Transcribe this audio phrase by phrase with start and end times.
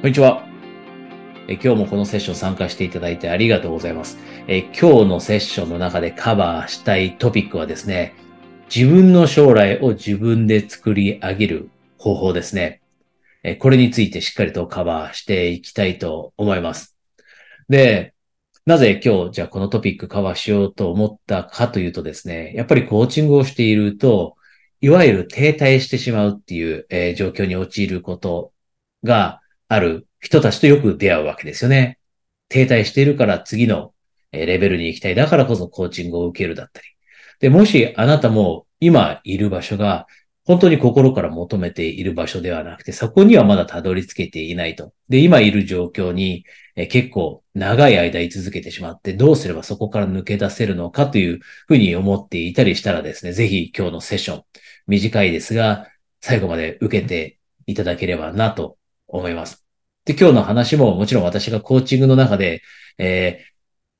[0.00, 0.46] こんにちは。
[1.46, 4.16] 今日もこのセッション参加していただいてありがとうございます。
[4.46, 8.14] え今日のセッションの中でカバーしたいトピックはですね、
[8.74, 12.80] 自分の将来を自分で作り上げる方法ですね。
[13.42, 16.96] えこれについてしっかりとカバーしていきたいと思います。
[17.68, 18.14] で、
[18.64, 24.36] なぜ今日じゃあこのトピックカバーしようと思ったかというとですね、やっぱりコーチングをしていると、
[24.80, 28.54] いわゆる停滞してしまうっていう、え、状況に陥ること
[29.04, 29.40] が
[29.70, 31.98] ある人たちとよく出会うわけですよね。
[32.48, 33.94] 停滞しているから次の
[34.32, 35.14] レベルに行きたい。
[35.14, 36.86] だからこそコーチングを受けるだったり。
[37.38, 40.08] で、もしあなたも今いる場所が
[40.44, 44.92] 本当に心から求めている場所ではなくて、そこにはまだたどり着けていないと。
[45.08, 46.44] で、今いる状況に
[46.88, 54.42] 結構長い間居続けてしまって、どうすればそこから抜け出せるのかというふうに思っていたりしたらですね、ぜひ今日のセッション、
[54.88, 55.86] 短いですが、
[56.20, 58.76] 最後まで受けていただければなと
[59.10, 59.64] 思います。
[60.04, 62.62] で、今日の話ももちろん私がコーチングの中で、
[62.98, 63.44] え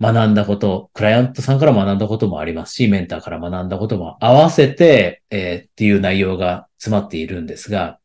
[0.00, 7.98] ー、学んだこと、クライアントさんから学んだこともありますし、メンターから学んだことも合わせて、えー、っていう内容が詰まっているんですが、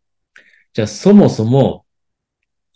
[0.73, 1.85] じゃあそもそも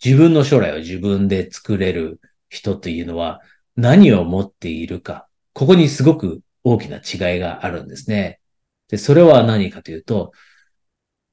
[0.04, 3.40] 自分の将来を自分で作れる人というのは
[3.76, 8.40] 何を持っているか、ここにすごく大きな違いがあるんですね。
[8.88, 10.32] で、それは何かというと、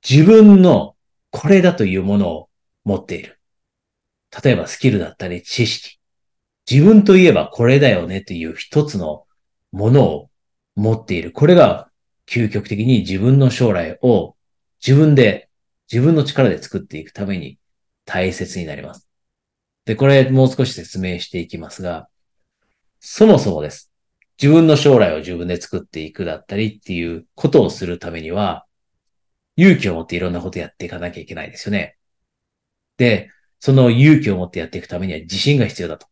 [0.08, 0.96] 自分の
[1.32, 2.50] これだというものを
[2.84, 3.40] 持っている。
[4.44, 6.00] 例えばスキルだったり知識。
[6.70, 9.26] 自分といえばこれだよねという一つの
[9.72, 10.30] ものを
[10.76, 11.32] 持っている。
[11.32, 11.90] これが
[12.28, 14.36] 究極的に自分の将来を
[14.86, 15.50] 自分で、
[15.92, 17.60] 自分の力で作っていくために
[18.06, 19.08] 大切になります。
[19.86, 22.08] で、これもう少し説明していきますが、
[23.00, 23.92] そもそもです。
[24.42, 28.66] 自分の将来を自分で作っていくだったりっていうことをするためには、
[29.58, 31.98] 勇気を持っていろんなことやっていかなきゃいけないですよね。
[33.02, 36.06] で、その勇気を持ってやっていくためには自信が必要だと。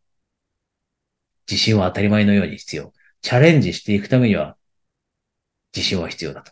[1.48, 2.92] 自信は当たり前のように必要。
[3.22, 4.56] チャレンジしていくためには
[5.72, 6.50] 自信は必要だと。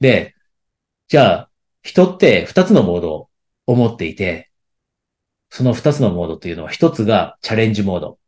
[0.00, 0.34] で、
[1.06, 1.50] じゃあ、
[1.82, 3.28] 人って二つのモード
[3.66, 4.50] を持っていて、
[5.50, 8.18] その二つのモードというのは一つがチャレンジモード。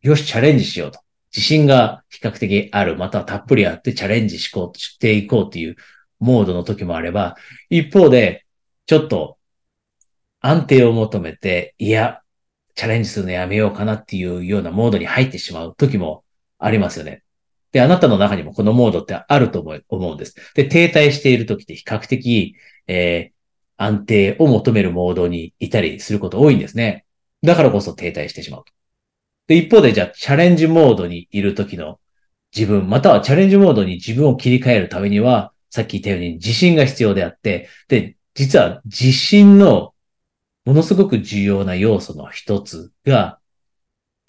[0.00, 1.00] よし、チャレンジしようと。
[1.34, 5.74] 自信が比較的ある、またはたっぷりあってチャレンジしこう、していこうという
[6.20, 7.34] モードの時もあれば、
[7.68, 8.46] 一方で、
[8.86, 9.38] ちょっと
[10.42, 12.20] 安定を求めて、いや、
[12.74, 16.24] チャレンジするのやめようかなっていうようなモードに入ってしまう時も
[16.58, 17.22] ありますよね。
[17.70, 20.34] で、あなたの中にもこのモードってあると思うんです。
[20.54, 27.06] で、停滞している時って比較的、えー、安定を求めるモードにいたりすること多いんですね。
[27.42, 28.72] だからこそ停滞してしまうと。
[29.46, 31.98] で、一方でじゃあチャレンジモードにいる時の
[32.54, 39.91] 自分、またはチャレンジモードに自分を切り替えるためには、さっき言ったように自信が必要であって、で、実は自信の
[40.64, 43.40] ものすごく重要な要素の一つが、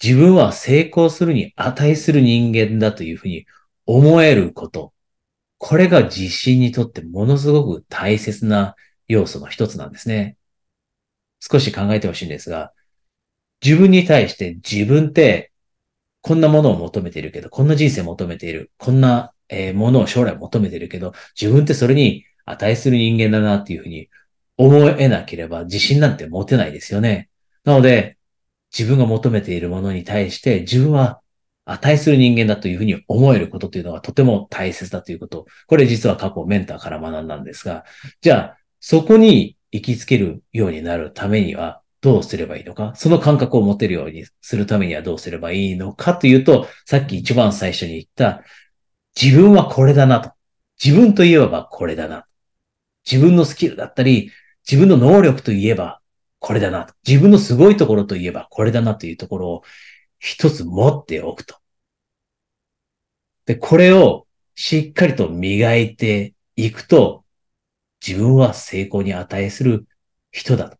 [0.02, 3.46] 自分は成功するに値する人間だというふうに
[3.86, 4.92] 思えること。
[5.58, 8.74] これが自信にとってものすごく大切な
[9.08, 10.36] 要素の一つなんですね。
[11.40, 12.72] 少し考えてほしいんですが、
[13.62, 15.52] 自分に対して自分って
[16.20, 19.32] こんなものを求めているけど、こんな人生求めている、こんな、
[19.74, 24.08] ものを将来求めているけど、自分ってそれに値する人間だなっていうふうに
[24.56, 27.28] 思えなければ自信なんて持てないですよね。
[27.64, 28.16] なので、
[28.76, 31.20] 自分が求めているものに対して自分は
[31.64, 35.46] 値する人間だというふうに思えることというのはとても大切だということ。
[35.66, 37.84] これ実は過去メンターから学んだんですが、
[38.20, 42.92] じゃあ、そこに行きつけるようになるためにはどうすればいいのか？
[42.96, 48.42] その感覚を持てるようにするためにはどうすればいいのかというと、さっき一番最初に言った
[49.20, 50.32] 自分はこれだなと。
[50.84, 52.26] 自分といえばこれだな。
[53.10, 54.32] 自分のスキルだったり、
[54.70, 56.00] 自分の能力といえば
[56.38, 56.88] これだな。
[57.06, 59.62] 自分のすごいところといえばこれだなというところを
[60.18, 61.56] 一つ持っておくと。
[63.46, 67.24] で、これをしっかりと磨いていくと、
[68.06, 69.86] 自分は成功に値する
[70.30, 70.78] 人だと。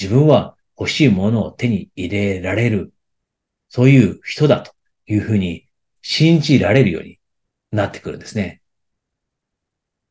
[0.00, 2.92] 自分は欲しいものを手に入れられる、
[3.68, 4.72] そういう人だと
[5.06, 5.66] いうふうに
[6.02, 7.18] 信じられるように
[7.70, 8.60] なってくるんですね。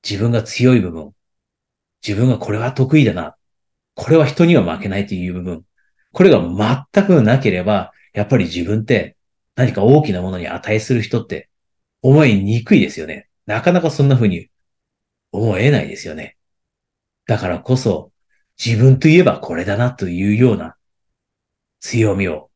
[0.04, 1.14] 自分が強い部分、
[2.06, 3.36] 自分がこれは得意だな。
[3.96, 5.66] これは人には負けないという部分。
[6.12, 6.40] これが
[6.94, 9.16] 全くなければ、やっぱり自分って
[9.56, 11.50] 何か大きなものに値する人って
[12.02, 13.28] 思いにくいですよね。
[13.46, 14.50] なかなかそんな風に
[15.32, 16.38] 思えないですよね。
[17.28, 18.12] だからこそ
[18.64, 20.76] 自分といえばこれだなというような
[21.80, 22.50] 強みを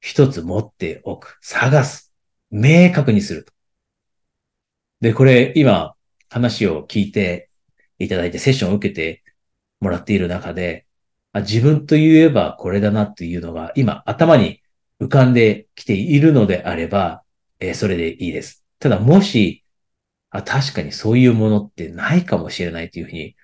[0.00, 1.38] 一つ持っておく。
[1.42, 2.12] 探す。
[2.50, 3.52] 明確にすると。
[5.00, 5.94] で、これ今
[6.28, 7.49] 話を聞いて
[8.00, 9.22] いただいてセッションを受けて
[9.80, 10.86] もらっている中で、
[11.32, 14.60] あ自分と言えばこれだなっていうのが今頭に
[15.00, 17.22] 浮かんできているのであれば、
[17.60, 18.64] えー、それでいいです。
[18.78, 19.64] ただもし、
[20.30, 23.36] あ、確かにそういうものってないかもしれないというふうに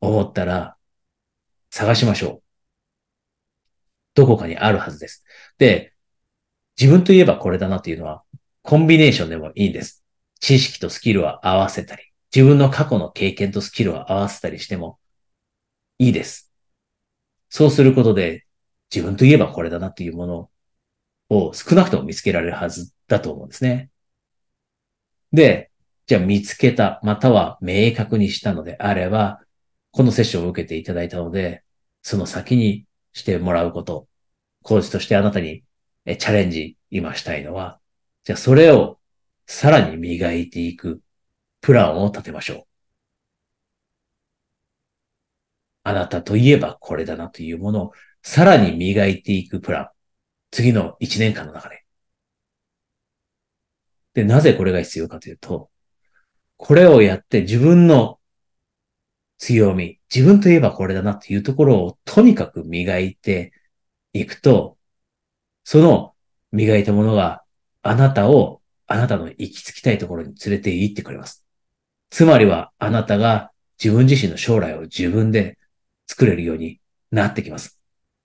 [0.00, 0.76] 思ったら、
[1.70, 2.42] 探しましょう。
[4.14, 5.24] どこかにあるはずです。
[5.58, 5.94] で、
[6.80, 8.22] 自分といえばこれだなっていうのは、
[8.62, 10.04] コンビネーションでもいいんです。
[10.40, 12.02] 知識とスキルを合わせたり、
[12.34, 14.98] 自分の過去の経験とスキルを合わせたりしても
[15.98, 16.52] いいです。
[17.48, 18.44] そうすることで、
[18.92, 20.50] 自分といえばこれだなっていうもの
[21.28, 23.90] を少なくとも見つけられるはずだと思うんですね。
[25.32, 25.70] で、
[26.06, 29.40] じゃあ見つけた、または明確にしたのであれば、
[29.92, 31.62] このセッションを受けていただいたので、
[32.02, 34.08] その先にしてもらうこと、
[34.64, 35.62] コーチとしてあなたに
[36.04, 37.78] チャレンジ今したいのは、
[38.24, 38.98] じゃあそれを
[39.46, 41.00] さらに磨いていく
[41.64, 42.64] プランを立てましょう。
[45.82, 49.88] あなたといえばこれだなというものをさらに磨いていくプラン。
[50.50, 51.86] 次の1年間の中で。
[54.12, 55.70] で、なぜこれが必要かというと、
[56.58, 58.20] これをやって自分の
[59.38, 63.52] 強み、自分といえばこれだなっていうところをとにかく磨いて
[64.12, 64.76] いくと、
[65.64, 66.14] その
[66.52, 67.42] 磨いたものが
[67.80, 71.43] あなたをあなたの行き着きたいところに連れて行ってくれます。
[72.14, 73.50] つまりはあなたが
[73.82, 75.58] 自分自身の将来を自分で
[76.06, 76.80] 作れるように
[77.10, 77.80] なってきます。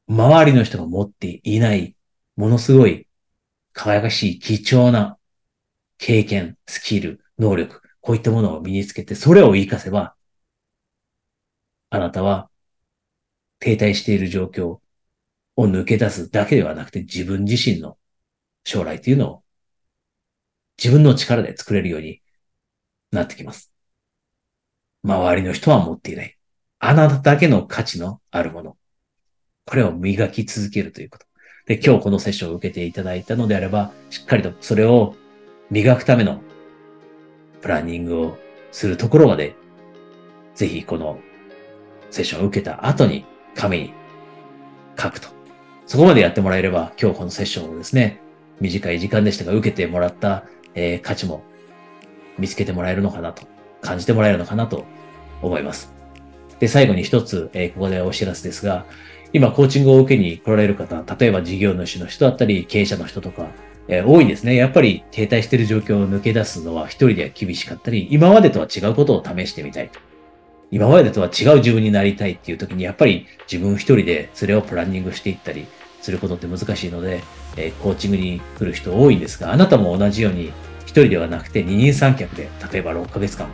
[0.07, 1.95] 周りの人が持っていない
[2.35, 3.07] ものすごい
[3.73, 5.17] 輝かしい貴重な
[5.97, 10.13] 経験、スキル、能力、こういったものを身につけて、それを活かせば、
[11.89, 12.51] あなたは
[13.57, 14.81] 停滞している状況を
[15.65, 17.97] 抜け出すだけではなくて、自分自身の
[18.65, 19.43] 将来というのを
[20.77, 22.21] 自分の力で作れるように
[23.11, 23.68] なってきます。
[25.03, 26.35] 周りの人は持っていない。
[26.79, 28.77] あなただけの価値のあるもの。
[29.65, 31.25] これを磨き続けるということ。
[31.67, 35.15] で、今日このセッションを受けていただいたのであれば、しっかりとそれを
[35.69, 36.41] 磨くための
[37.61, 38.37] プランニングを
[38.71, 39.55] するところまで、
[40.55, 41.19] ぜひこの
[42.09, 43.25] セッションを受けた後に
[43.55, 43.93] 紙に
[44.99, 45.29] 書くと。
[45.85, 48.21] そこまでやってもらえれば、今日このセッションをですね、
[48.59, 50.43] 短い時間でしたが受けてもらった、
[50.75, 51.43] えー、価値も
[52.37, 53.47] 見つけてもらえるのかなと、
[53.81, 54.85] 感じてもらえるのかなと
[55.41, 55.93] 思います。
[56.59, 58.85] で、最後に一つ、えー、ここでお知らせですが、
[59.31, 63.47] 今、コーチングを受けに来られる方、例えば事業主の人だったり、経営者の人とか、
[63.87, 64.55] えー、多いんですね。
[64.55, 69.99] やっぱり停滞している状況を抜け出すのは一人では厳しかったり、今までとは違うことを試してみたいと。
[70.71, 75.65] 今までとは違う自分になりたいっていう時に、やっぱり自分一人でそれをプランニングしていったり
[76.01, 77.21] することって難しいので、
[77.57, 83.49] えー、コーチングに来る人多いんですが、あなたも同じように一人ではなくて二人三脚で、例えば6ヶ月間、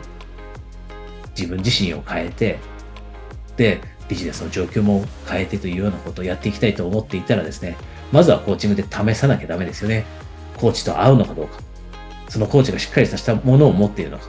[1.36, 2.58] 自分自身を変えて、
[3.56, 7.76] で、ビジネスの状況も変えてというようなことをやっていきたいと思っていたらですね、
[8.12, 10.04] まずはコーチングで試さなきゃダメですよね。
[10.56, 11.58] コーチと合うのかどうか。
[12.28, 14.28] そのコーチがしっかりとしたものを持っているのか。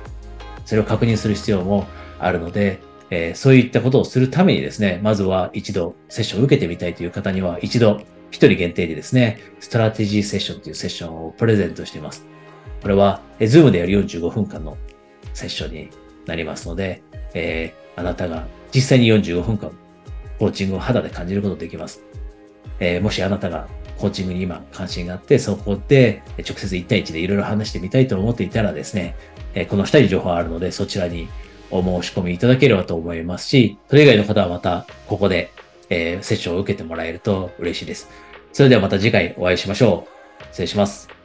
[0.66, 1.88] それを確認する必要も
[2.20, 2.80] あるので、
[3.10, 8.02] えー、そういったことをするためにですね、まずは一度セッションを受けてみたいという方には、一度
[8.32, 12.26] 一人限定でですね、ストラテジーセッションというセッションをプレゼントしています。
[12.82, 14.78] これは、えー、 Zoom でやる45分間の
[15.34, 15.90] セッションに
[16.28, 17.02] なりますので、
[17.34, 19.72] えー、あなたが実際に45分間、
[20.40, 22.04] コーチングを肌で感じることができます。
[22.80, 23.68] えー、もしあなたが
[23.98, 29.16] コーチングに今関心があって、そこで直接1対1でいろいろ話してみたいと思っていたらですね、
[29.56, 31.28] えー、この下に情報あるので、そちらに
[31.72, 35.52] お申し込みいただければと思いますし、それ以外の方はまたここで、
[35.90, 38.10] えー、セッションを受けてもらえると嬉しいです。
[38.54, 40.08] それではまた次回お会いしましょ
[40.42, 40.44] う。
[40.52, 41.17] 失礼します。